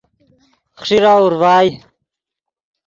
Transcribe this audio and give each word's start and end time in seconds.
خیݰیرہ 0.83 1.13
اورڤائے 1.21 1.69